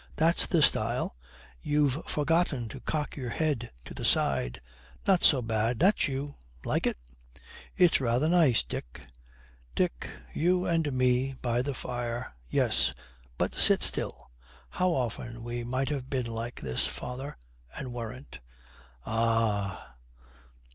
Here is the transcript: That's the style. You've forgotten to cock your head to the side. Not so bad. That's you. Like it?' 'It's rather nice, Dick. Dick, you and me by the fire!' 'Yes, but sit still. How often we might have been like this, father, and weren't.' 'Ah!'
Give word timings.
That's 0.15 0.47
the 0.47 0.63
style. 0.63 1.15
You've 1.61 2.03
forgotten 2.07 2.67
to 2.69 2.79
cock 2.79 3.15
your 3.15 3.29
head 3.29 3.69
to 3.85 3.93
the 3.93 4.03
side. 4.03 4.59
Not 5.05 5.23
so 5.23 5.43
bad. 5.43 5.77
That's 5.79 6.07
you. 6.07 6.37
Like 6.65 6.87
it?' 6.87 6.97
'It's 7.77 8.01
rather 8.01 8.27
nice, 8.27 8.63
Dick. 8.63 9.01
Dick, 9.75 10.09
you 10.33 10.65
and 10.65 10.91
me 10.91 11.35
by 11.43 11.61
the 11.61 11.75
fire!' 11.75 12.33
'Yes, 12.49 12.95
but 13.37 13.53
sit 13.53 13.83
still. 13.83 14.31
How 14.69 14.91
often 14.91 15.43
we 15.43 15.63
might 15.63 15.89
have 15.89 16.09
been 16.09 16.25
like 16.25 16.61
this, 16.61 16.87
father, 16.87 17.37
and 17.77 17.93
weren't.' 17.93 18.39
'Ah!' 19.05 19.97